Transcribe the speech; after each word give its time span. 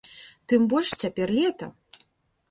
Тым 0.53 0.63
больш, 0.71 0.93
цяпер 1.03 1.33
лета! 1.39 1.69